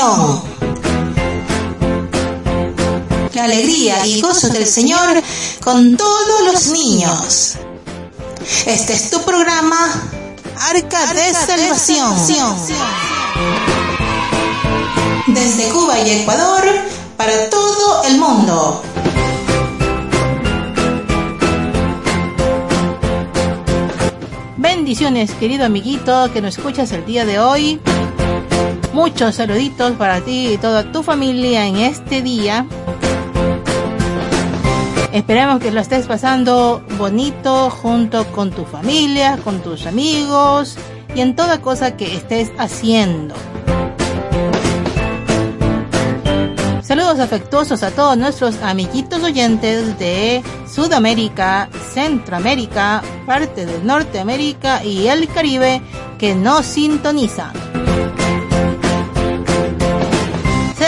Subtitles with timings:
[0.00, 0.42] salvación.
[3.34, 5.22] La alegría y gozo del Señor
[5.62, 7.56] con todos los niños.
[8.66, 9.76] Este es tu programa,
[10.58, 12.14] Arca de Salvación.
[15.28, 16.64] Desde Cuba y Ecuador,
[17.16, 18.82] para todo el mundo.
[24.56, 27.80] Bendiciones, querido amiguito que nos escuchas el día de hoy.
[28.92, 32.66] Muchos saluditos para ti y toda tu familia en este día.
[35.12, 40.76] Esperamos que lo estés pasando bonito junto con tu familia, con tus amigos
[41.14, 43.34] y en toda cosa que estés haciendo.
[46.82, 55.28] Saludos afectuosos a todos nuestros amiguitos oyentes de Sudamérica, Centroamérica, parte de Norteamérica y el
[55.28, 55.80] Caribe
[56.18, 57.69] que nos sintonizan.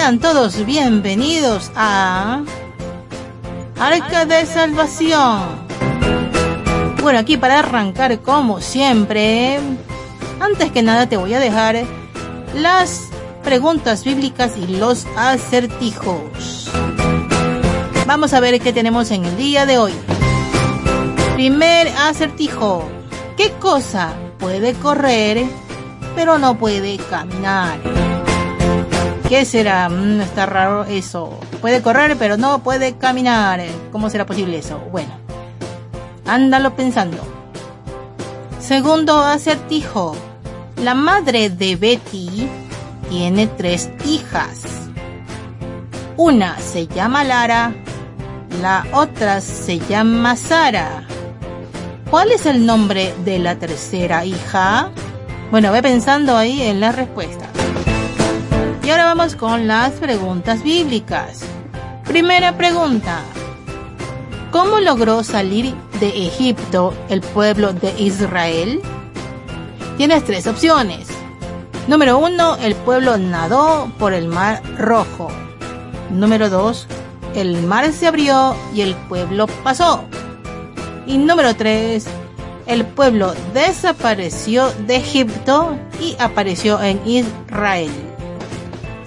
[0.03, 2.43] Sean todos bienvenidos a
[3.79, 5.43] Arca de Salvación.
[7.01, 9.61] Bueno, aquí para arrancar como siempre,
[10.41, 11.85] antes que nada te voy a dejar
[12.53, 13.11] las
[13.45, 16.69] preguntas bíblicas y los acertijos.
[18.05, 19.93] Vamos a ver qué tenemos en el día de hoy.
[21.35, 22.89] Primer acertijo.
[23.37, 25.47] ¿Qué cosa puede correr
[26.17, 27.79] pero no puede caminar?
[29.33, 29.89] ¿Qué será?
[29.89, 31.41] Mm, está raro eso.
[31.63, 33.63] Puede correr pero no puede caminar.
[33.91, 34.79] ¿Cómo será posible eso?
[34.93, 35.09] Bueno,
[36.27, 37.17] ándalo pensando.
[38.61, 40.15] Segundo acertijo.
[40.77, 42.47] La madre de Betty
[43.09, 44.65] tiene tres hijas.
[46.19, 47.73] Una se llama Lara,
[48.61, 51.07] la otra se llama Sara.
[52.11, 54.91] ¿Cuál es el nombre de la tercera hija?
[55.51, 57.49] Bueno, ve pensando ahí en la respuesta.
[58.85, 61.45] Y ahora vamos con las preguntas bíblicas.
[62.05, 63.21] Primera pregunta.
[64.51, 68.83] ¿Cómo logró salir de Egipto el pueblo de Israel?
[69.97, 71.07] Tienes tres opciones.
[71.87, 75.29] Número uno, el pueblo nadó por el mar rojo.
[76.11, 76.89] Número dos,
[77.37, 80.05] el mar se abrió y el pueblo pasó.
[81.07, 82.07] Y número tres,
[82.67, 88.12] el pueblo desapareció de Egipto y apareció en Israel.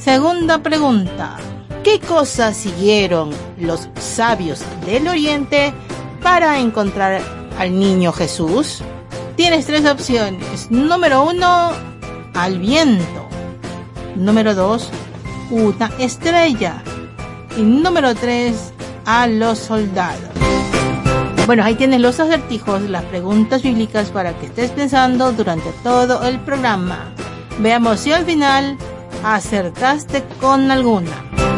[0.06, 1.38] Segunda pregunta.
[1.84, 5.74] ¿Qué cosas siguieron los sabios del Oriente
[6.22, 7.24] para encontrar
[7.58, 8.84] al niño Jesús?
[9.36, 10.70] Tienes tres opciones.
[10.70, 11.72] Número uno,
[12.36, 13.28] al viento.
[14.16, 14.92] Número 2,
[15.50, 16.84] una estrella.
[17.58, 18.74] Y número 3,
[19.06, 20.30] a los soldados.
[21.48, 26.40] Bueno, ahí tienes los acertijos, las preguntas bíblicas para que estés pensando durante todo el
[26.42, 27.12] programa.
[27.58, 28.78] Veamos si al final
[29.26, 31.55] acertaste con alguna.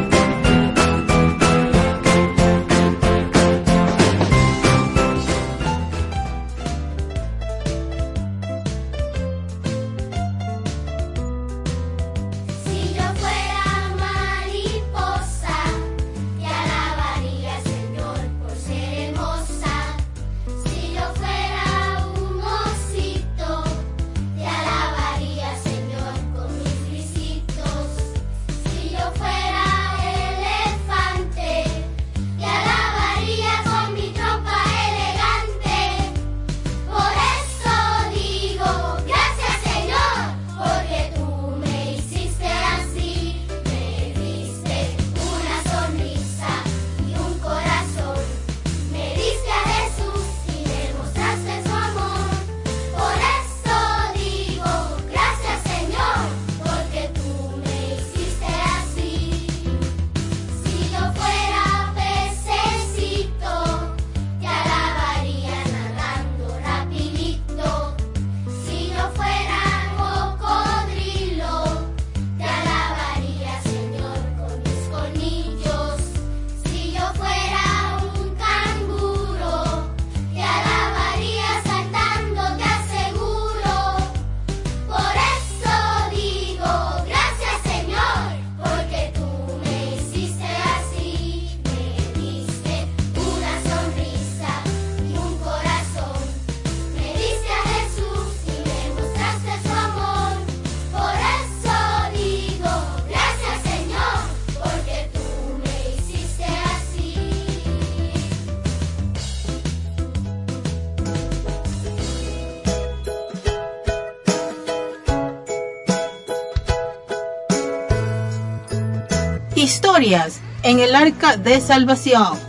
[119.67, 122.39] Historias en el arca de salvación.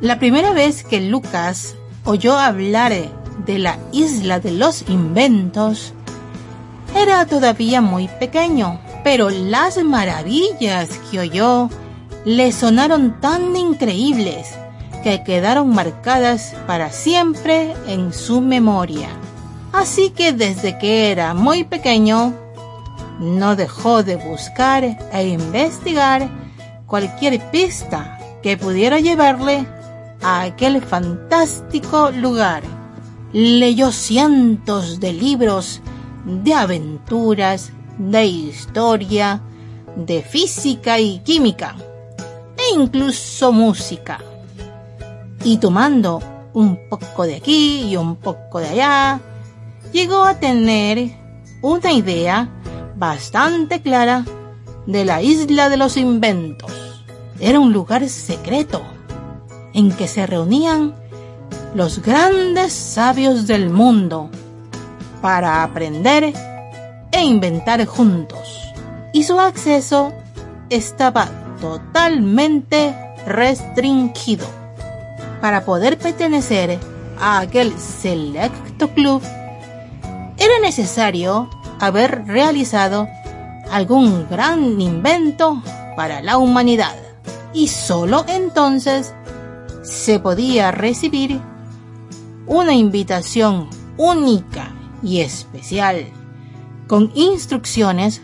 [0.00, 1.74] La primera vez que Lucas
[2.04, 2.92] oyó hablar
[3.44, 5.92] de la isla de los inventos,
[6.94, 11.68] era todavía muy pequeño, pero las maravillas que oyó
[12.24, 14.50] le sonaron tan increíbles
[15.02, 19.08] que quedaron marcadas para siempre en su memoria.
[19.74, 22.32] Así que desde que era muy pequeño,
[23.18, 26.30] no dejó de buscar e investigar
[26.86, 29.66] cualquier pista que pudiera llevarle
[30.22, 32.62] a aquel fantástico lugar.
[33.32, 35.80] Leyó cientos de libros
[36.24, 39.42] de aventuras, de historia,
[39.96, 41.74] de física y química,
[42.56, 44.20] e incluso música.
[45.42, 46.22] Y tomando
[46.52, 49.20] un poco de aquí y un poco de allá,
[49.94, 51.12] llegó a tener
[51.62, 52.50] una idea
[52.96, 54.24] bastante clara
[54.86, 56.72] de la isla de los inventos.
[57.38, 58.82] Era un lugar secreto
[59.72, 60.94] en que se reunían
[61.76, 64.30] los grandes sabios del mundo
[65.22, 66.34] para aprender
[67.12, 68.74] e inventar juntos.
[69.12, 70.12] Y su acceso
[70.70, 71.28] estaba
[71.60, 72.96] totalmente
[73.28, 74.46] restringido.
[75.40, 76.80] Para poder pertenecer
[77.16, 79.22] a aquel selecto club,
[80.38, 81.48] era necesario
[81.80, 83.08] haber realizado
[83.70, 85.62] algún gran invento
[85.96, 86.96] para la humanidad.
[87.52, 89.14] Y solo entonces
[89.82, 91.40] se podía recibir
[92.46, 94.72] una invitación única
[95.02, 96.06] y especial
[96.88, 98.22] con instrucciones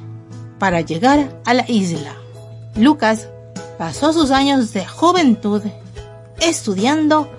[0.58, 2.14] para llegar a la isla.
[2.76, 3.28] Lucas
[3.78, 5.62] pasó sus años de juventud
[6.40, 7.30] estudiando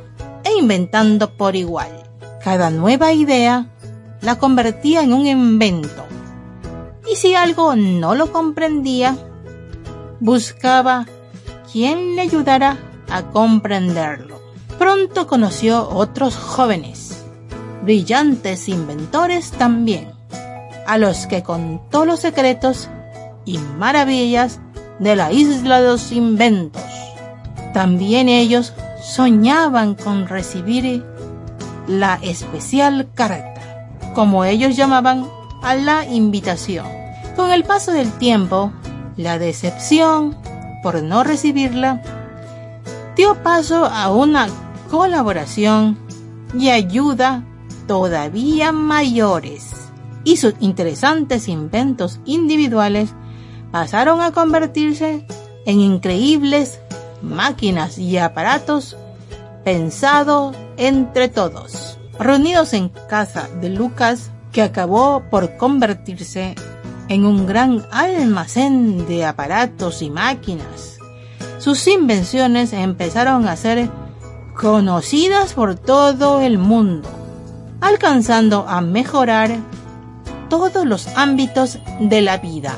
[0.44, 1.92] e inventando por igual.
[2.44, 3.68] Cada nueva idea
[4.22, 6.06] la convertía en un invento.
[7.12, 9.18] Y si algo no lo comprendía,
[10.20, 11.06] buscaba
[11.72, 12.78] quien le ayudara
[13.10, 14.40] a comprenderlo.
[14.78, 17.24] Pronto conoció otros jóvenes,
[17.84, 20.12] brillantes inventores también,
[20.88, 22.90] a los que contó los secretos
[23.46, 24.60] y maravillas
[25.00, 26.84] de la isla de los inventos.
[27.74, 31.04] También ellos soñaban con recibir
[31.88, 33.50] la especial carta,
[34.13, 35.28] como ellos llamaban
[35.62, 36.86] a la invitación.
[37.36, 38.72] Con el paso del tiempo,
[39.18, 40.38] la decepción
[40.84, 42.02] por no recibirla
[43.16, 44.48] dio paso a una
[44.90, 45.98] colaboración
[46.58, 47.44] y ayuda
[47.88, 49.74] todavía mayores.
[50.24, 53.13] Y sus interesantes inventos individuales
[53.72, 55.25] pasaron a convertirse
[55.66, 56.80] en increíbles
[57.22, 58.98] máquinas y aparatos
[59.63, 61.91] pensados entre todos.
[62.22, 66.56] Reunidos en casa de Lucas, que acabó por convertirse
[67.10, 70.92] en un gran almacén de aparatos y máquinas
[71.62, 73.88] sus invenciones empezaron a ser
[74.56, 77.08] conocidas por todo el mundo,
[77.82, 79.52] alcanzando a mejorar
[80.50, 82.76] todos los ámbitos de la vida.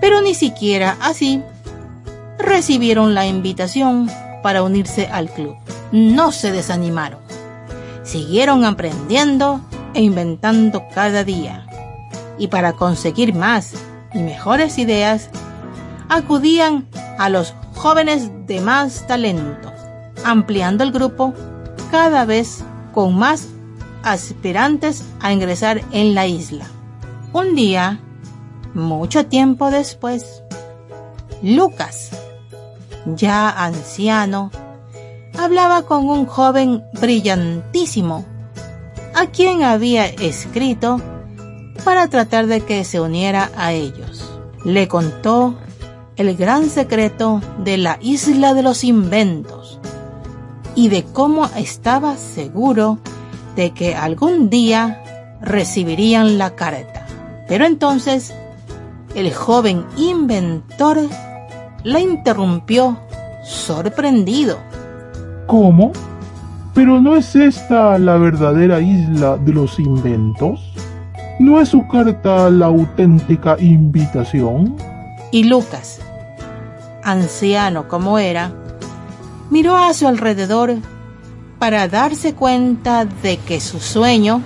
[0.00, 1.44] Pero ni siquiera así
[2.40, 4.10] recibieron la invitación
[4.42, 5.54] para unirse al club.
[5.92, 7.27] No se desanimaron.
[8.08, 9.60] Siguieron aprendiendo
[9.92, 11.66] e inventando cada día.
[12.38, 13.74] Y para conseguir más
[14.14, 15.28] y mejores ideas,
[16.08, 16.88] acudían
[17.18, 19.70] a los jóvenes de más talento,
[20.24, 21.34] ampliando el grupo
[21.90, 23.48] cada vez con más
[24.02, 26.64] aspirantes a ingresar en la isla.
[27.34, 28.00] Un día,
[28.72, 30.42] mucho tiempo después,
[31.42, 32.08] Lucas,
[33.04, 34.50] ya anciano,
[35.38, 38.24] hablaba con un joven brillantísimo,
[39.14, 41.00] a quien había escrito
[41.84, 44.30] para tratar de que se uniera a ellos.
[44.64, 45.56] Le contó
[46.16, 49.78] el gran secreto de la isla de los inventos
[50.74, 52.98] y de cómo estaba seguro
[53.54, 55.02] de que algún día
[55.40, 57.06] recibirían la carta.
[57.46, 58.34] Pero entonces
[59.14, 61.00] el joven inventor
[61.84, 62.98] la interrumpió
[63.44, 64.58] sorprendido.
[65.48, 65.92] ¿Cómo?
[66.74, 70.60] ¿Pero no es esta la verdadera isla de los inventos?
[71.40, 74.76] ¿No es su carta la auténtica invitación?
[75.32, 76.00] Y Lucas,
[77.02, 78.52] anciano como era,
[79.48, 80.74] miró a su alrededor
[81.58, 84.42] para darse cuenta de que su sueño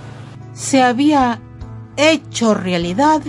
[0.52, 1.40] se había
[1.96, 3.22] hecho realidad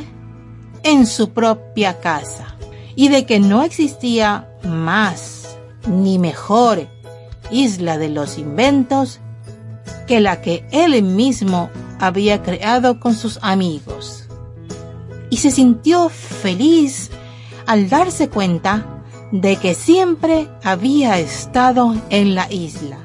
[0.83, 2.55] en su propia casa
[2.95, 6.92] y de que no existía más ni mejor
[7.51, 9.19] isla de los inventos
[10.07, 11.69] que la que él mismo
[11.99, 14.19] había creado con sus amigos.
[15.29, 17.09] y se sintió feliz
[17.65, 18.85] al darse cuenta
[19.31, 22.99] de que siempre había estado en la isla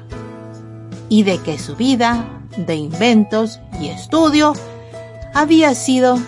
[1.09, 4.53] y de que su vida de inventos y estudio
[5.33, 6.19] había sido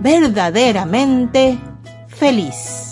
[0.00, 1.58] verdaderamente
[2.06, 2.87] feliz.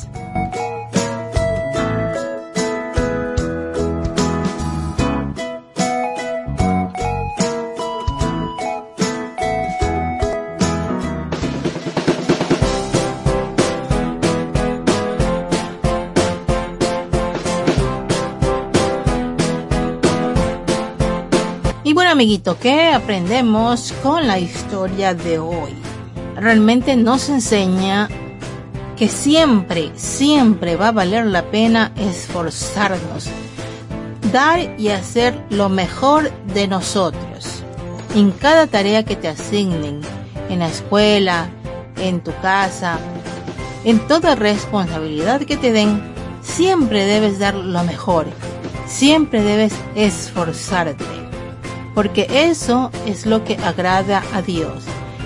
[22.17, 25.75] Amiguito, ¿qué aprendemos con la historia de hoy?
[26.35, 28.09] Realmente nos enseña
[28.97, 33.29] que siempre, siempre va a valer la pena esforzarnos,
[34.33, 37.63] dar y hacer lo mejor de nosotros.
[38.15, 40.01] En cada tarea que te asignen,
[40.49, 41.51] en la escuela,
[41.99, 42.99] en tu casa,
[43.85, 46.01] en toda responsabilidad que te den,
[46.41, 48.25] siempre debes dar lo mejor,
[48.87, 51.26] siempre debes esforzarte
[51.97, 54.85] porque eso es lo que agrada a Dios,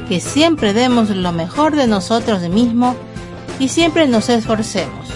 [0.09, 2.95] que siempre demos lo mejor de nosotros mismos
[3.59, 5.09] y siempre nos esforcemos,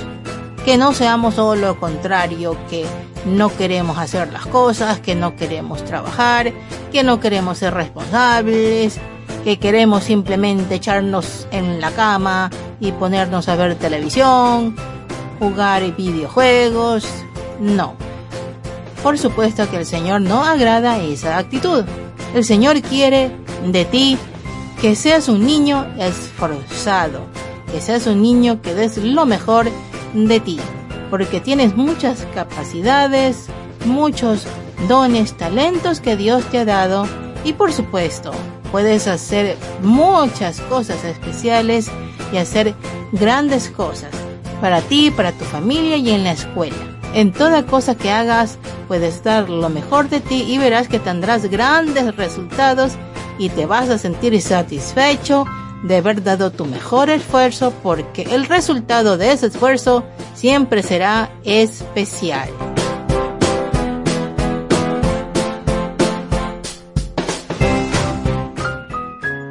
[0.64, 2.84] que no seamos todo lo contrario, que
[3.25, 6.52] no queremos hacer las cosas, que no queremos trabajar,
[6.90, 8.99] que no queremos ser responsables,
[9.44, 14.75] que queremos simplemente echarnos en la cama y ponernos a ver televisión,
[15.38, 17.06] jugar videojuegos.
[17.61, 17.94] No,
[19.04, 21.84] por supuesto que el Señor no agrada esa actitud.
[22.34, 23.30] El Señor quiere
[23.66, 24.16] de ti
[24.80, 27.20] que seas un niño esforzado,
[27.70, 29.70] que seas un niño que des lo mejor
[30.14, 30.58] de ti,
[31.11, 33.49] porque tienes muchas capacidades,
[33.84, 34.46] muchos
[34.88, 37.06] dones, talentos que Dios te ha dado
[37.44, 38.32] y por supuesto
[38.73, 41.90] puedes hacer muchas cosas especiales
[42.32, 42.75] y hacer
[43.12, 44.12] grandes cosas
[44.62, 46.93] para ti, para tu familia y en la escuela.
[47.14, 51.49] En toda cosa que hagas, puedes dar lo mejor de ti y verás que tendrás
[51.49, 52.94] grandes resultados
[53.38, 55.44] y te vas a sentir satisfecho
[55.85, 60.02] de haber dado tu mejor esfuerzo porque el resultado de ese esfuerzo
[60.35, 62.49] siempre será especial.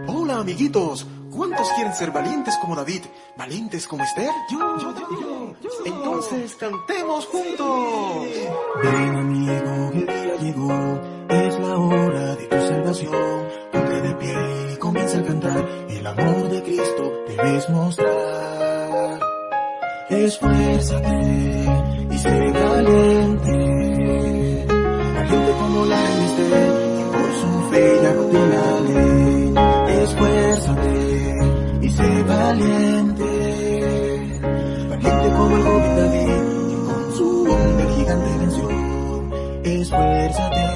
[0.06, 1.06] Hola amiguitos,
[1.54, 3.04] ¿cuántos quieren ser valientes como David?
[3.38, 4.32] ¿Valientes como Esther?
[4.50, 5.86] Yo, yo, yo, yo.
[5.86, 8.26] Entonces cantemos juntos.
[8.82, 13.48] Ven amigo, el día llegó, es la hora de tu salvación.
[13.72, 19.20] Ponte de pie y comienza a cantar, el amor de Cristo debes mostrar.
[20.10, 21.20] Esfuérzate
[22.10, 23.52] y sé valiente,
[25.16, 29.03] valiente como la Esther, por su fe ya rompió la
[32.54, 34.40] valiente,
[34.90, 36.28] valiente como el joven David,
[36.70, 38.70] que con su hombre gigante venció.
[39.64, 40.68] Esfuérzate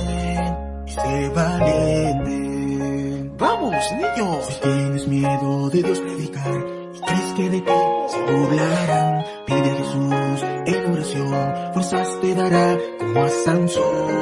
[0.85, 3.31] y sé valiente.
[3.37, 4.45] Vamos, niños.
[4.47, 7.71] Si tienes miedo de Dios predicar y crees que de ti
[8.07, 14.21] se burlarán, pide a Jesús en oración, fuerzas te dará como a Sansón.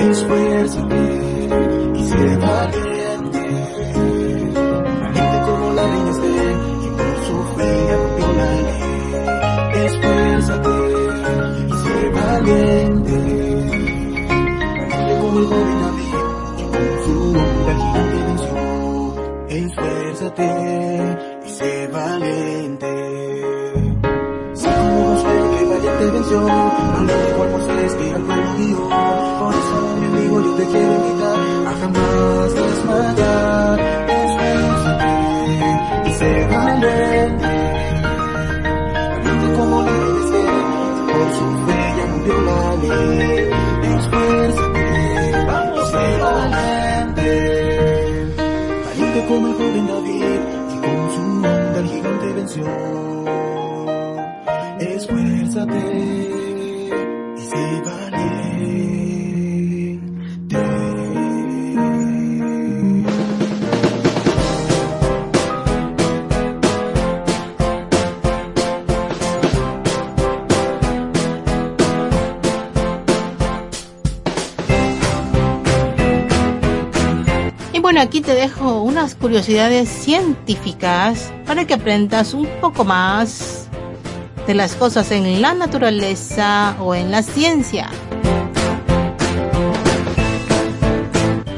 [0.00, 1.48] Esfuérzate
[1.94, 2.85] y sé valiente,
[12.36, 13.12] sé valiente,
[14.88, 15.78] valiente como el joven
[16.58, 18.54] con su hombre al gigante venció.
[19.48, 20.50] Esfuérzate
[21.44, 22.92] y sé valiente.
[24.54, 28.88] Si como Josué que valiente venció, valiente cual Moisés que al pueblo guió.
[29.38, 33.85] Por eso, mi amigo, yo te quiero invitar a jamás desmayar.
[43.96, 44.84] Esfuérzate,
[45.46, 47.30] vamos, sé valiente.
[49.28, 50.40] Como el joven David,
[50.70, 52.64] que con su onda al gigante venció.
[54.78, 55.82] Esfuérzate
[57.36, 57.95] y sé valiente.
[77.98, 83.68] Aquí te dejo unas curiosidades científicas para que aprendas un poco más
[84.46, 87.88] de las cosas en la naturaleza o en la ciencia.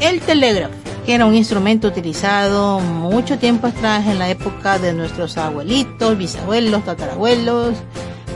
[0.00, 5.38] El telégrafo que era un instrumento utilizado mucho tiempo atrás en la época de nuestros
[5.38, 7.76] abuelitos, bisabuelos, tatarabuelos,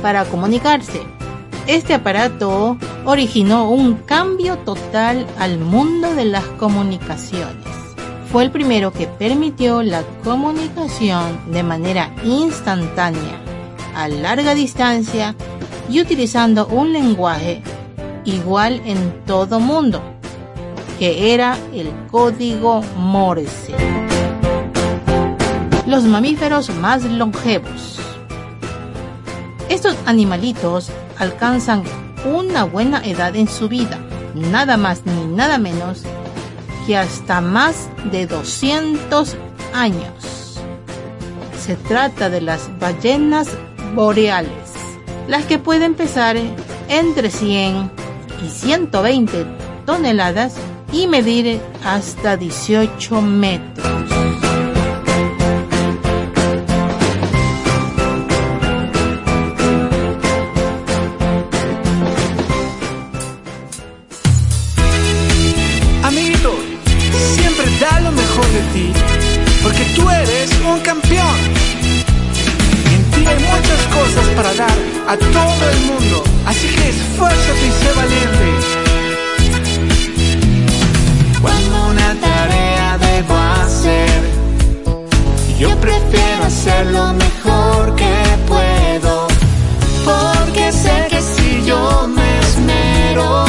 [0.00, 1.02] para comunicarse.
[1.66, 7.81] Este aparato originó un cambio total al mundo de las comunicaciones.
[8.32, 13.38] Fue el primero que permitió la comunicación de manera instantánea,
[13.94, 15.34] a larga distancia
[15.90, 17.60] y utilizando un lenguaje
[18.24, 20.00] igual en todo mundo,
[20.98, 23.74] que era el código Morse.
[25.86, 27.98] Los mamíferos más longevos.
[29.68, 31.82] Estos animalitos alcanzan
[32.24, 33.98] una buena edad en su vida,
[34.34, 36.04] nada más ni nada menos
[36.86, 39.36] que hasta más de 200
[39.74, 40.60] años.
[41.58, 43.48] Se trata de las ballenas
[43.94, 44.50] boreales,
[45.28, 46.36] las que pueden pesar
[46.88, 47.90] entre 100
[48.44, 49.46] y 120
[49.86, 50.54] toneladas
[50.92, 54.11] y medir hasta 18 metros.
[69.62, 71.38] Porque tú eres un campeón.
[72.92, 74.78] En ti hay muchas cosas para dar
[75.08, 78.48] a todo el mundo, así que esfuérzate y sé valiente.
[81.40, 84.20] Cuando una tarea debo hacer,
[85.58, 88.14] yo prefiero hacer lo mejor que
[88.48, 89.28] puedo,
[90.04, 93.46] porque sé que si yo me esmero,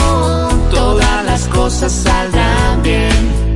[0.71, 3.52] todas las cosas saldrán bien.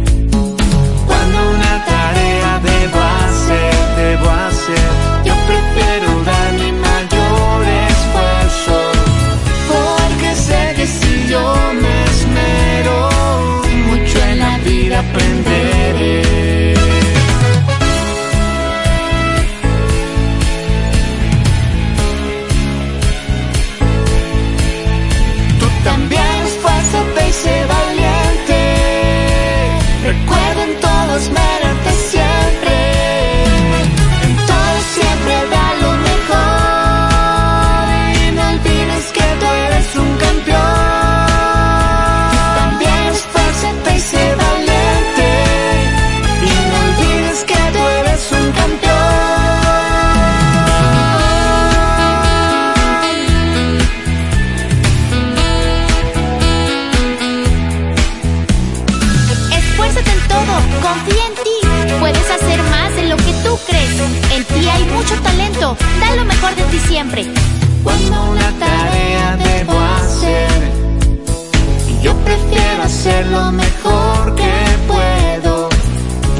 [72.07, 74.53] Yo prefiero hacer lo mejor que
[74.87, 75.69] puedo,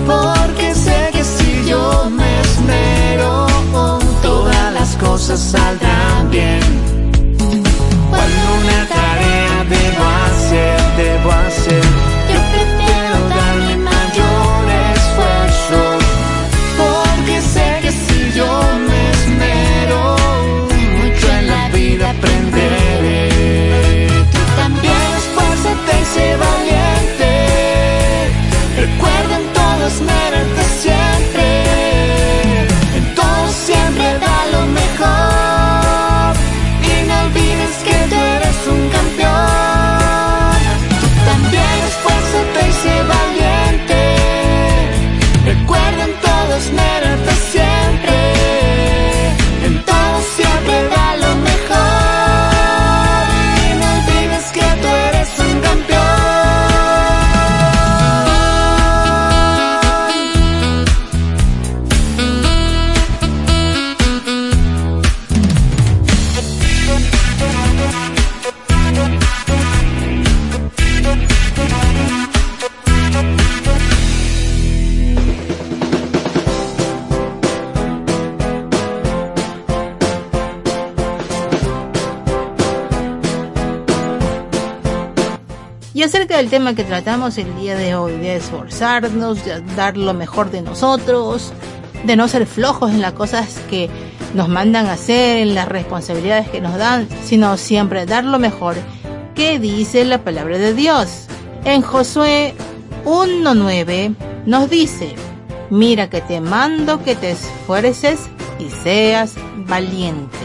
[0.05, 3.47] porque sé que si yo me esmero,
[4.21, 5.76] todas las cosas saldrán
[86.37, 90.61] Del tema que tratamos el día de hoy, de esforzarnos, de dar lo mejor de
[90.61, 91.51] nosotros,
[92.03, 93.89] de no ser flojos en las cosas que
[94.35, 98.75] nos mandan hacer, en las responsabilidades que nos dan, sino siempre dar lo mejor.
[99.33, 101.25] ¿Qué dice la palabra de Dios?
[101.65, 102.53] En Josué
[103.05, 105.15] 1.9 nos dice,
[105.71, 109.33] mira que te mando que te esfuerces y seas
[109.65, 110.37] valiente.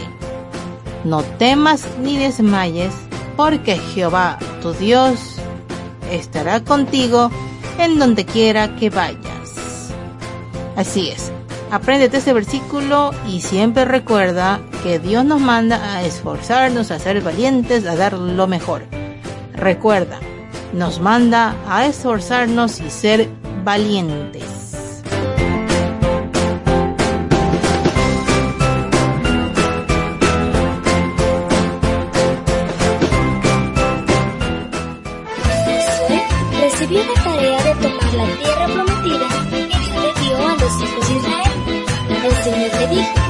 [1.03, 2.95] No temas ni desmayes,
[3.37, 5.32] porque Jehová tu Dios
[6.15, 7.29] estará contigo
[7.79, 9.91] en donde quiera que vayas.
[10.75, 11.31] Así es,
[11.71, 17.85] apréndete este versículo y siempre recuerda que Dios nos manda a esforzarnos, a ser valientes,
[17.85, 18.83] a dar lo mejor.
[19.53, 20.19] Recuerda,
[20.73, 23.29] nos manda a esforzarnos y ser
[23.63, 24.52] valientes.
[42.93, 43.22] Señor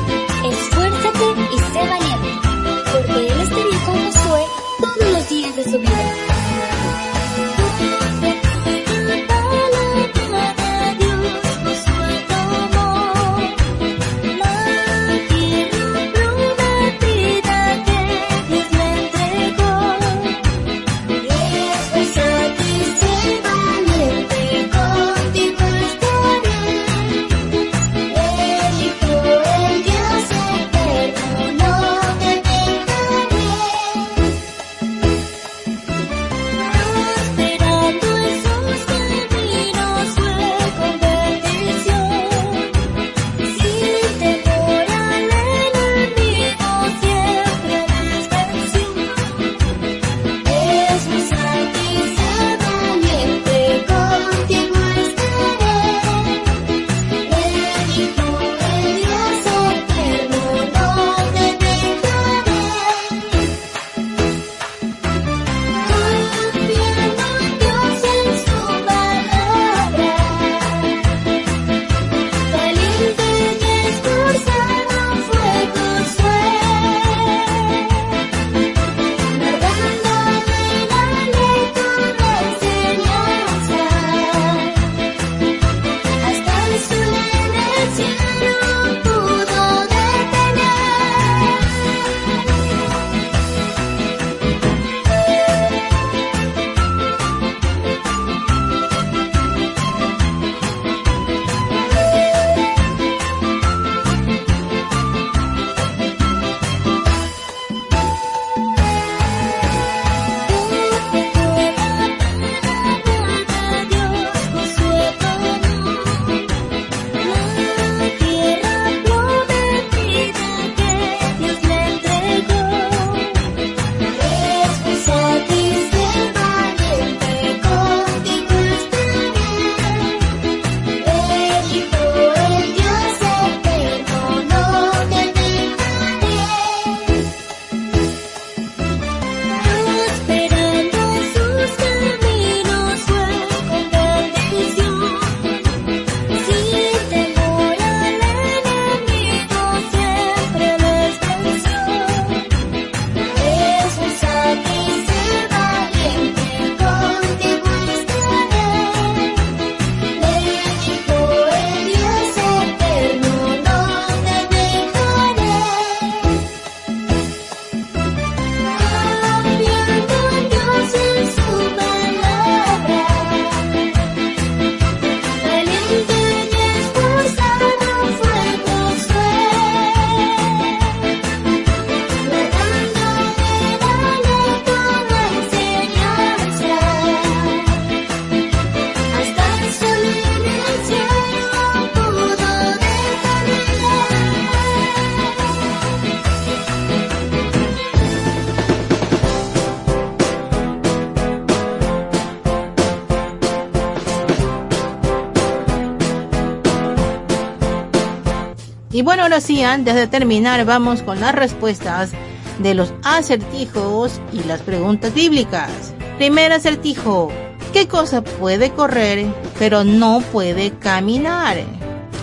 [209.01, 212.11] bueno, ahora sí, antes de terminar, vamos con las respuestas
[212.59, 215.71] de los acertijos y las preguntas bíblicas.
[216.17, 217.31] Primer acertijo.
[217.73, 219.25] ¿Qué cosa puede correr
[219.57, 221.57] pero no puede caminar?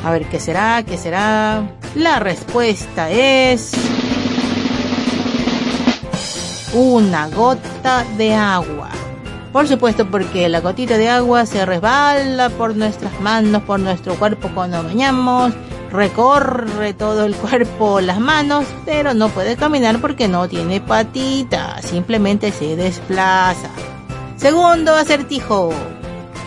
[0.05, 0.85] A ver, ¿qué será?
[0.85, 1.69] ¿Qué será?
[1.97, 3.73] La respuesta es...
[6.73, 8.91] Una gota de agua.
[9.53, 14.49] Por supuesto, porque la gotita de agua se resbala por nuestras manos, por nuestro cuerpo
[14.55, 15.53] cuando bañamos
[15.93, 22.53] recorre todo el cuerpo, las manos, pero no puede caminar porque no tiene patitas, simplemente
[22.53, 23.71] se desplaza.
[24.37, 25.71] Segundo acertijo.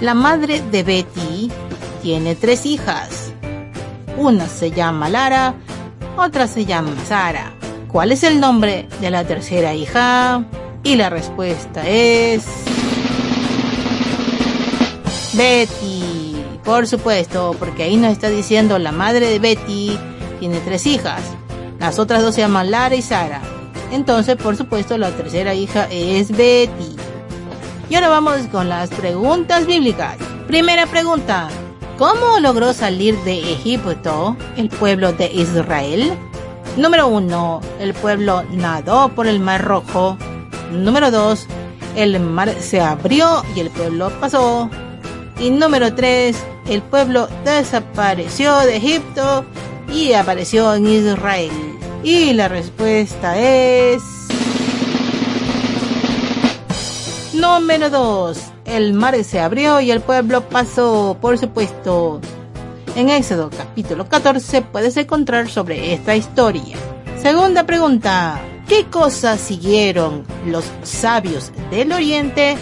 [0.01, 1.51] La madre de Betty
[2.01, 3.32] tiene tres hijas.
[4.17, 5.53] Una se llama Lara,
[6.17, 7.53] otra se llama Sara.
[7.88, 10.43] ¿Cuál es el nombre de la tercera hija?
[10.84, 12.43] Y la respuesta es...
[15.34, 16.02] Betty,
[16.63, 19.97] por supuesto, porque ahí nos está diciendo la madre de Betty
[20.39, 21.21] tiene tres hijas.
[21.80, 23.41] Las otras dos se llaman Lara y Sara.
[23.91, 26.95] Entonces, por supuesto, la tercera hija es Betty.
[27.89, 30.17] Y ahora vamos con las preguntas bíblicas.
[30.47, 31.49] Primera pregunta.
[31.97, 36.13] ¿Cómo logró salir de Egipto el pueblo de Israel?
[36.76, 37.62] Número 1.
[37.80, 40.17] El pueblo nadó por el Mar Rojo.
[40.71, 41.47] Número 2.
[41.95, 44.69] El mar se abrió y el pueblo pasó.
[45.39, 46.36] Y número 3.
[46.67, 49.45] El pueblo desapareció de Egipto
[49.91, 51.52] y apareció en Israel.
[52.04, 54.02] Y la respuesta es...
[57.34, 58.39] Número 2.
[58.65, 62.21] El mar se abrió y el pueblo pasó, por supuesto.
[62.95, 66.78] En Éxodo capítulo 14 puedes encontrar sobre esta historia.
[67.21, 68.39] Segunda pregunta.
[68.67, 72.56] ¿Qué cosas siguieron los sabios del Oriente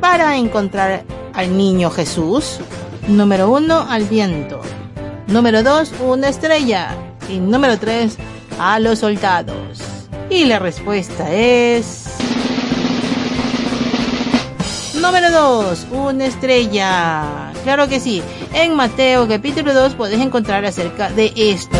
[0.00, 2.58] para encontrar al niño Jesús?
[3.08, 3.86] Número 1.
[3.88, 4.60] Al viento.
[5.28, 5.92] Número 2.
[6.00, 6.96] Una estrella.
[7.28, 8.16] Y número 3.
[8.58, 9.82] A los soldados.
[10.30, 12.06] Y la respuesta es...
[15.00, 17.52] Número 2, una estrella.
[17.62, 18.22] Claro que sí.
[18.54, 21.76] En Mateo capítulo 2 puedes encontrar acerca de esto.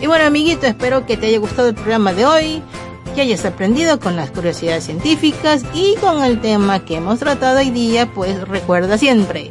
[0.00, 2.62] Y bueno, amiguito, espero que te haya gustado el programa de hoy,
[3.12, 7.70] que hayas aprendido con las curiosidades científicas y con el tema que hemos tratado hoy
[7.70, 9.50] día, pues recuerda siempre,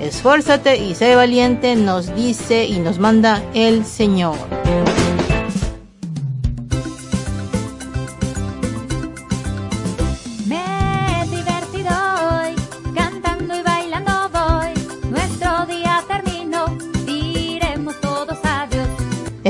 [0.00, 4.36] esfuérzate y sé valiente, nos dice y nos manda el Señor.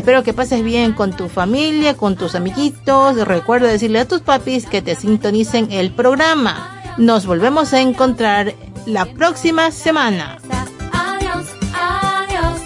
[0.01, 3.17] Espero que pases bien con tu familia, con tus amiguitos.
[3.29, 6.81] Recuerda decirle a tus papis que te sintonicen el programa.
[6.97, 8.55] Nos volvemos a encontrar
[8.87, 10.39] la próxima semana.
[10.91, 12.61] Adiós, adiós,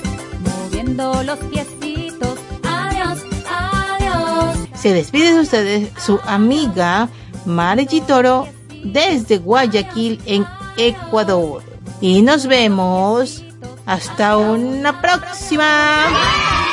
[0.44, 2.38] moviendo los piecitos.
[2.62, 4.56] Adiós, adiós.
[4.72, 7.08] Se despide de ustedes su amiga
[7.46, 8.46] Margie Toro
[8.84, 11.64] desde Guayaquil en Ecuador.
[12.00, 13.44] Y nos vemos
[13.86, 16.63] hasta una próxima.